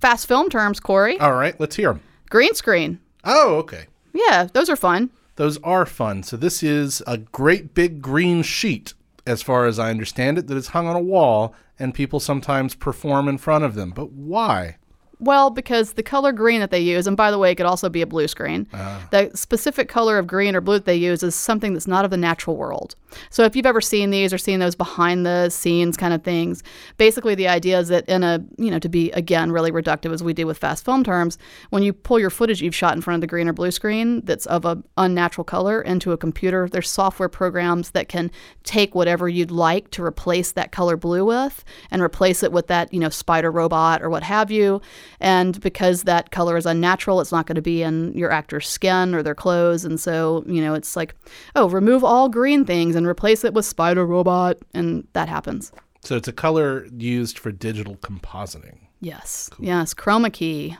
[0.01, 1.19] Fast film terms, Corey.
[1.19, 2.03] All right, let's hear them.
[2.29, 2.99] Green screen.
[3.25, 3.87] Oh, okay.
[4.13, 5.11] Yeah, those are fun.
[5.37, 6.23] Those are fun.
[6.23, 8.95] So this is a great big green sheet,
[9.27, 12.75] as far as I understand it, that is hung on a wall, and people sometimes
[12.75, 13.91] perform in front of them.
[13.91, 14.77] But why?
[15.23, 17.89] Well, because the color green that they use, and by the way, it could also
[17.89, 18.99] be a blue screen, uh-huh.
[19.13, 22.11] the specific color of green or blue that they use is something that's not of
[22.11, 22.97] the natural world.
[23.31, 26.65] So if you've ever seen these or seen those behind the scenes kind of things,
[26.97, 30.25] basically the idea is that in a, you know, to be again really reductive as
[30.25, 31.39] we do with fast film terms,
[31.71, 34.23] when you pull your footage you've shot in front of the green or blue screen
[34.25, 38.29] that's of a unnatural color into a computer, there's software programs that can
[38.65, 42.93] take whatever you'd like to replace that color blue with and replace it with that,
[42.93, 44.81] you know, spider robot or what have you.
[45.21, 49.15] And because that color is unnatural, it's not going to be in your actor's skin
[49.15, 49.85] or their clothes.
[49.85, 51.15] And so, you know, it's like,
[51.55, 54.59] oh, remove all green things and replace it with spider robot.
[54.75, 55.73] And that happens.
[56.03, 58.79] So it's a color used for digital compositing.
[59.01, 59.51] Yes.
[59.59, 59.95] Yes.
[59.95, 60.77] Chroma key.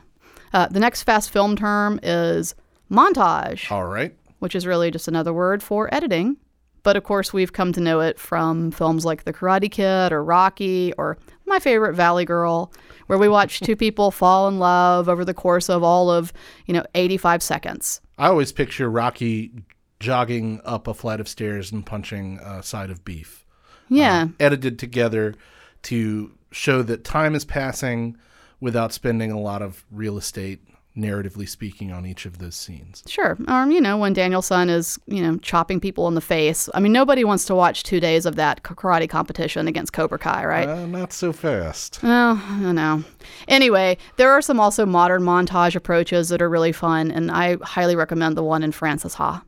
[0.53, 2.53] Uh, the next fast film term is
[2.91, 4.15] montage, All right.
[4.39, 6.37] which is really just another word for editing.
[6.83, 10.23] But of course, we've come to know it from films like The Karate Kid or
[10.23, 12.71] Rocky or my favorite Valley Girl,
[13.07, 16.33] where we watch two people fall in love over the course of all of,
[16.65, 18.01] you know, 85 seconds.
[18.17, 19.51] I always picture Rocky
[19.99, 23.45] jogging up a flight of stairs and punching a side of beef.
[23.91, 24.27] Uh, yeah.
[24.39, 25.35] edited together
[25.83, 28.17] to show that time is passing
[28.59, 30.61] without spending a lot of real estate,
[30.95, 33.03] narratively speaking, on each of those scenes.
[33.07, 33.37] Sure.
[33.47, 36.69] Or, you know, when Danielson is, you know, chopping people in the face.
[36.73, 40.45] I mean, nobody wants to watch two days of that karate competition against Cobra Kai,
[40.45, 40.69] right?
[40.69, 42.01] Uh, not so fast.
[42.03, 43.03] Well, I know.
[43.47, 47.95] Anyway, there are some also modern montage approaches that are really fun, and I highly
[47.95, 49.43] recommend the one in Frances Ha.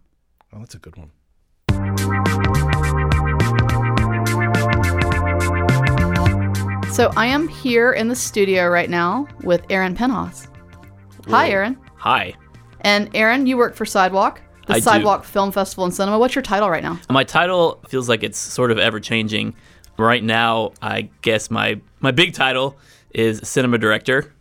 [0.53, 1.11] Oh, that's a good one.
[6.91, 10.47] So I am here in the studio right now with Aaron Penhouse.
[11.29, 11.77] Hi, Aaron.
[11.97, 12.33] Hi.
[12.81, 14.81] And Aaron, you work for Sidewalk, the I do.
[14.81, 16.19] Sidewalk Film Festival and Cinema.
[16.19, 16.99] What's your title right now?
[17.09, 19.55] My title feels like it's sort of ever changing.
[19.97, 22.77] Right now, I guess my my big title
[23.11, 24.33] is cinema director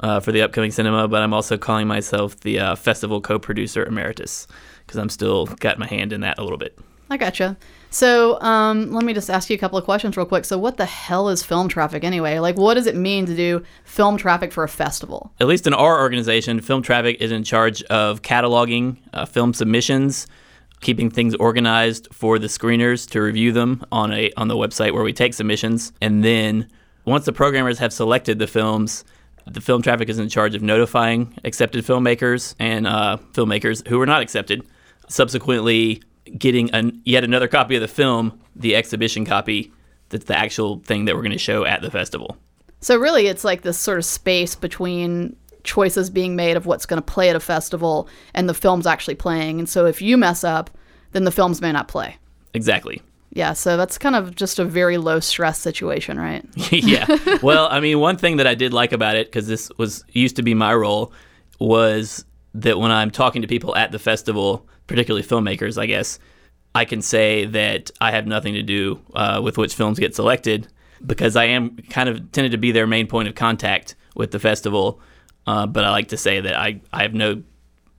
[0.00, 4.48] uh, for the upcoming cinema, but I'm also calling myself the uh, festival co-producer emeritus
[4.84, 6.76] because I'm still got my hand in that a little bit.
[7.08, 7.56] I gotcha.
[7.96, 10.44] So um, let me just ask you a couple of questions real quick.
[10.44, 12.38] So, what the hell is film traffic anyway?
[12.38, 15.32] Like, what does it mean to do film traffic for a festival?
[15.40, 20.26] At least in our organization, Film Traffic is in charge of cataloging uh, film submissions,
[20.82, 25.02] keeping things organized for the screeners to review them on a on the website where
[25.02, 26.68] we take submissions, and then
[27.06, 29.06] once the programmers have selected the films,
[29.46, 34.04] the Film Traffic is in charge of notifying accepted filmmakers and uh, filmmakers who were
[34.04, 34.60] not accepted.
[35.08, 36.02] Subsequently,
[36.38, 39.72] getting an, yet another copy of the film, the exhibition copy,
[40.08, 42.36] that's the actual thing that we're going to show at the festival.
[42.80, 47.02] So, really, it's like this sort of space between choices being made of what's going
[47.02, 49.58] to play at a festival and the film's actually playing.
[49.58, 50.70] And so, if you mess up,
[51.12, 52.16] then the films may not play.
[52.54, 53.02] Exactly.
[53.32, 56.44] Yeah, so that's kind of just a very low stress situation, right?
[56.72, 57.06] yeah.
[57.42, 60.36] Well, I mean, one thing that I did like about it, because this was used
[60.36, 61.12] to be my role,
[61.58, 62.24] was
[62.62, 66.18] that when I'm talking to people at the festival, particularly filmmakers, I guess,
[66.74, 70.68] I can say that I have nothing to do uh, with which films get selected
[71.04, 74.38] because I am kind of tended to be their main point of contact with the
[74.38, 75.00] festival.
[75.46, 77.42] Uh, but I like to say that I, I have no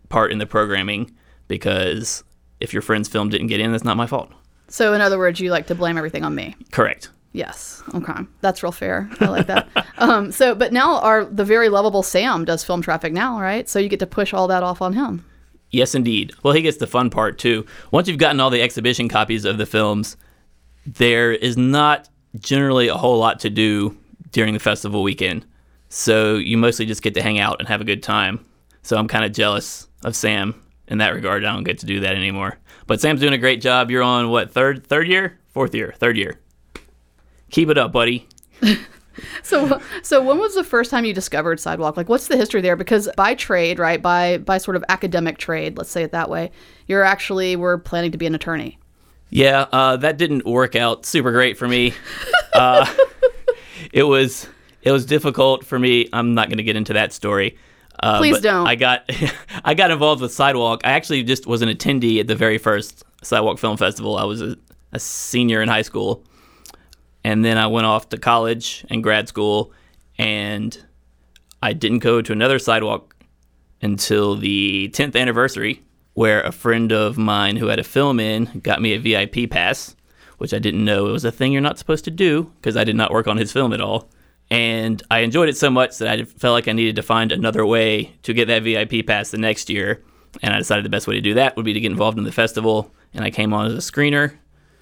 [0.09, 1.15] part in the programming
[1.47, 2.23] because
[2.59, 4.31] if your friend's film didn't get in, that's not my fault.
[4.69, 6.55] So, in other words, you like to blame everything on me.
[6.71, 7.09] Correct.
[7.37, 7.83] Yes.
[7.93, 8.15] Okay.
[8.41, 9.07] That's real fair.
[9.19, 9.69] I like that.
[9.99, 13.69] um, so, but now our the very lovable Sam does film traffic now, right?
[13.69, 15.23] So you get to push all that off on him.
[15.69, 16.33] Yes, indeed.
[16.41, 17.63] Well, he gets the fun part too.
[17.91, 20.17] Once you've gotten all the exhibition copies of the films,
[20.87, 22.09] there is not
[22.39, 23.95] generally a whole lot to do
[24.31, 25.45] during the festival weekend.
[25.89, 28.43] So you mostly just get to hang out and have a good time.
[28.81, 31.45] So I'm kind of jealous of Sam in that regard.
[31.45, 32.57] I don't get to do that anymore.
[32.87, 33.91] But Sam's doing a great job.
[33.91, 36.39] You're on what third third year, fourth year, third year.
[37.51, 38.27] Keep it up, buddy.
[39.43, 41.97] So, so when was the first time you discovered sidewalk?
[41.97, 42.75] Like, what's the history there?
[42.75, 46.51] Because by trade, right, by by sort of academic trade, let's say it that way,
[46.87, 48.77] you're actually were planning to be an attorney.
[49.29, 51.93] Yeah, uh, that didn't work out super great for me.
[52.53, 52.85] uh,
[53.91, 54.47] it was
[54.81, 56.07] it was difficult for me.
[56.13, 57.57] I'm not going to get into that story.
[57.99, 58.67] Uh, Please don't.
[58.67, 59.09] I got
[59.65, 60.81] I got involved with Sidewalk.
[60.83, 64.17] I actually just was an attendee at the very first Sidewalk Film Festival.
[64.17, 64.55] I was a,
[64.93, 66.23] a senior in high school,
[67.27, 69.73] and then I went off to college and grad school,
[70.17, 70.81] and
[71.61, 73.17] I didn't go to another Sidewalk
[73.81, 78.81] until the 10th anniversary, where a friend of mine who had a film in got
[78.81, 79.93] me a VIP pass,
[80.37, 82.85] which I didn't know it was a thing you're not supposed to do because I
[82.85, 84.09] did not work on his film at all.
[84.49, 87.65] And I enjoyed it so much that I felt like I needed to find another
[87.65, 90.01] way to get that VIP pass the next year.
[90.41, 92.23] And I decided the best way to do that would be to get involved in
[92.23, 92.93] the festival.
[93.13, 94.37] And I came on as a screener,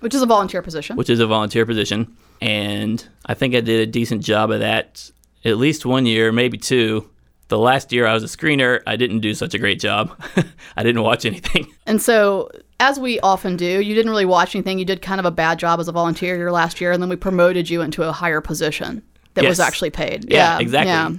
[0.05, 0.97] Which is a volunteer position.
[0.97, 2.15] which is a volunteer position.
[2.39, 5.09] And I think I did a decent job of that
[5.43, 7.09] at least one year, maybe two.
[7.47, 10.15] The last year I was a screener, I didn't do such a great job.
[10.77, 11.71] I didn't watch anything.
[11.87, 14.77] And so, as we often do, you didn't really watch anything.
[14.77, 17.09] You did kind of a bad job as a volunteer your last year, and then
[17.09, 19.01] we promoted you into a higher position
[19.33, 20.31] that was actually paid.
[20.31, 20.91] Yeah, exactly.
[20.91, 21.11] Yeah.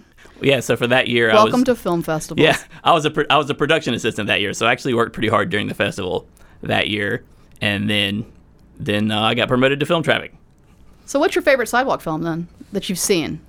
[0.54, 0.60] Yeah.
[0.60, 2.44] so for that year, Welcome I was, to film festivals.
[2.44, 4.94] Yeah, I was a pro- I was a production assistant that year, so I actually
[4.94, 6.28] worked pretty hard during the festival
[6.62, 7.24] that year,
[7.60, 8.24] and then
[8.78, 10.34] then uh, I got promoted to film traffic.
[11.04, 13.40] So, what's your favorite sidewalk film then that you've seen?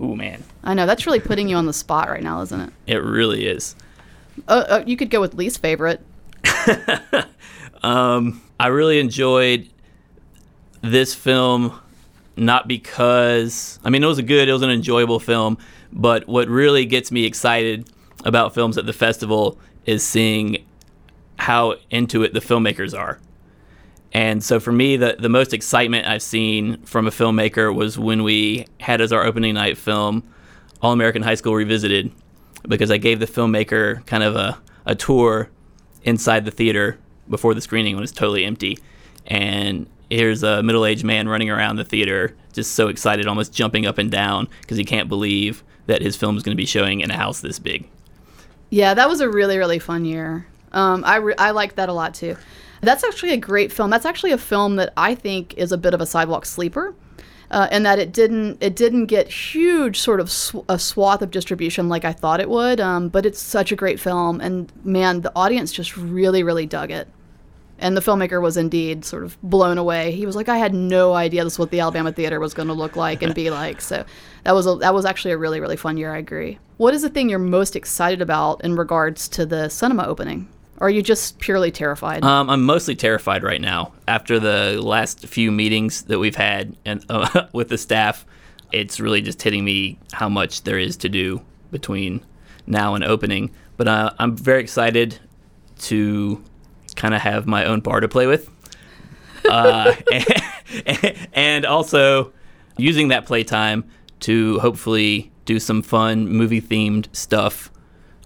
[0.00, 2.72] Ooh man, I know that's really putting you on the spot right now, isn't it?
[2.86, 3.76] it really is.
[4.48, 6.00] Uh, uh, you could go with least favorite.
[8.62, 9.68] I really enjoyed
[10.82, 11.78] this film,
[12.36, 15.58] not because I mean it was a good, it was an enjoyable film,
[15.92, 17.88] but what really gets me excited
[18.24, 20.64] about films at the festival is seeing
[21.38, 23.18] how into it the filmmakers are.
[24.12, 28.22] And so for me, the, the most excitement I've seen from a filmmaker was when
[28.22, 30.22] we had as our opening night film
[30.82, 32.12] All American High School Revisited,
[32.68, 35.48] because I gave the filmmaker kind of a, a tour
[36.04, 36.98] inside the theater
[37.28, 38.78] before the screening when it's totally empty.
[39.26, 43.86] And here's a middle aged man running around the theater, just so excited, almost jumping
[43.86, 47.00] up and down because he can't believe that his film is going to be showing
[47.00, 47.88] in a house this big.
[48.70, 50.46] Yeah, that was a really really fun year.
[50.72, 52.36] Um, I re- I liked that a lot too.
[52.82, 53.90] That's actually a great film.
[53.90, 56.94] That's actually a film that I think is a bit of a sidewalk sleeper,
[57.52, 61.30] uh, in that it didn't it didn't get huge sort of sw- a swath of
[61.30, 62.80] distribution like I thought it would.
[62.80, 66.90] Um, but it's such a great film, and man, the audience just really really dug
[66.90, 67.08] it.
[67.78, 70.12] And the filmmaker was indeed sort of blown away.
[70.12, 72.68] He was like, "I had no idea this is what the Alabama Theater was going
[72.68, 74.04] to look like and be like." So
[74.44, 76.12] that was a, that was actually a really really fun year.
[76.12, 76.58] I agree.
[76.78, 80.48] What is the thing you're most excited about in regards to the cinema opening?
[80.82, 82.24] Or are you just purely terrified?
[82.24, 83.92] Um, I'm mostly terrified right now.
[84.08, 88.26] After the last few meetings that we've had and uh, with the staff,
[88.72, 92.26] it's really just hitting me how much there is to do between
[92.66, 93.52] now and opening.
[93.76, 95.20] But uh, I'm very excited
[95.82, 96.42] to
[96.96, 98.50] kind of have my own bar to play with,
[99.48, 99.94] uh,
[100.84, 102.32] and, and also
[102.76, 103.84] using that playtime
[104.20, 107.70] to hopefully do some fun movie themed stuff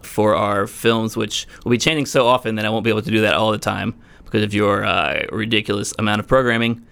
[0.07, 3.11] for our films, which will be changing so often that I won't be able to
[3.11, 3.95] do that all the time
[4.25, 6.87] because of your uh, ridiculous amount of programming.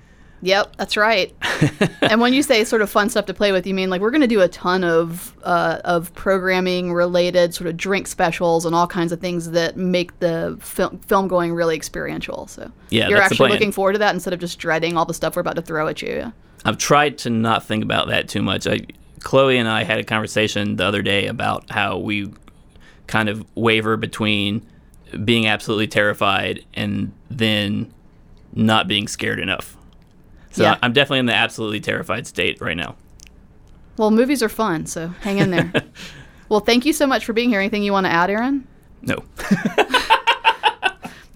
[0.45, 1.35] Yep, that's right.
[2.03, 4.11] and when you say sort of fun stuff to play with, you mean like we're
[4.11, 8.75] going to do a ton of uh, of programming related sort of drink specials and
[8.75, 12.47] all kinds of things that make the film film going really experiential.
[12.47, 15.35] So Yeah, you're actually looking forward to that instead of just dreading all the stuff
[15.35, 16.31] we're about to throw at you.
[16.67, 18.67] I've tried to not think about that too much.
[18.67, 18.81] I,
[19.21, 22.31] Chloe and I had a conversation the other day about how we
[23.07, 24.67] kind of waver between
[25.25, 27.93] being absolutely terrified and then
[28.55, 29.77] not being scared enough.
[30.51, 30.79] So Yeah.
[30.83, 32.97] I'm definitely in the absolutely terrified state right now.
[33.97, 35.73] Well, movies are fun, so hang in there.
[36.49, 37.61] well, thank you so much for being here.
[37.61, 38.67] Anything you want to add, Aaron?
[39.03, 39.23] No.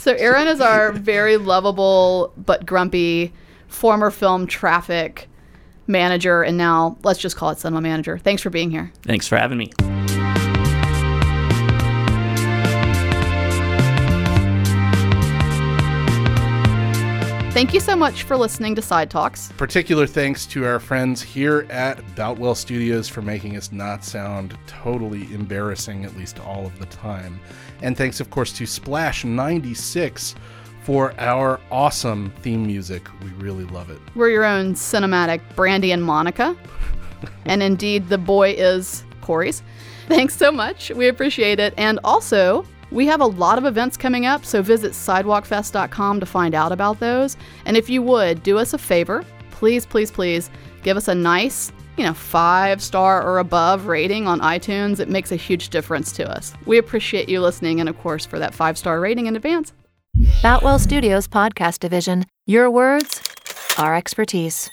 [0.01, 3.33] So Aaron is our very lovable but grumpy
[3.66, 5.29] former film traffic
[5.87, 8.16] manager, and now let's just call it cinema manager.
[8.16, 8.93] Thanks for being here.
[9.03, 9.71] Thanks for having me.
[17.59, 19.51] Thank you so much for listening to Side Talks.
[19.57, 25.23] Particular thanks to our friends here at Boutwell Studios for making us not sound totally
[25.35, 27.41] embarrassing, at least all of the time.
[27.83, 30.37] And thanks, of course, to Splash 96
[30.85, 33.09] for our awesome theme music.
[33.25, 33.99] We really love it.
[34.15, 36.57] We're your own cinematic Brandy and Monica.
[37.45, 39.65] and indeed, the boy is Corey's.
[40.07, 40.93] Thanks so much.
[40.93, 41.75] We appreciate it.
[41.77, 46.55] And also, we have a lot of events coming up, so visit sidewalkfest.com to find
[46.55, 47.36] out about those.
[47.66, 49.24] And if you would, do us a favor.
[49.51, 50.51] please, please, please
[50.82, 55.01] give us a nice, you know, five star or above rating on iTunes.
[55.01, 56.55] It makes a huge difference to us.
[56.64, 59.72] We appreciate you listening and, of course, for that five star rating in advance.
[60.43, 62.24] Boutwell Studios Podcast Division.
[62.47, 63.20] Your words,
[63.78, 64.70] our expertise.